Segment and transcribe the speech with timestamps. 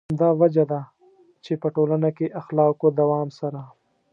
[0.09, 0.81] همدا وجه ده
[1.43, 3.61] چې په ټولنه کې اخلاقو دوام سره.